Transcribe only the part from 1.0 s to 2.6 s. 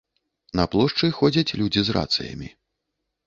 ходзяць людзі з рацыямі.